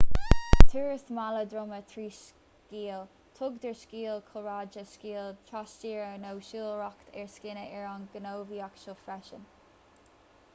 turas 0.71 1.07
mála 1.17 1.43
droma 1.51 1.79
trí 1.89 2.05
sciáil 2.21 3.03
tugtar 3.39 3.75
sciáil 3.81 4.17
cúlráide 4.31 4.85
sciáil 4.93 5.29
trastíre 5.51 6.17
nó 6.25 6.33
siúlóireacht 6.49 7.15
ar 7.25 7.31
scíonna 7.35 7.67
ar 7.79 7.87
an 7.91 8.09
ngníomhaíocht 8.15 8.83
seo 8.87 8.97
freisin 9.05 9.47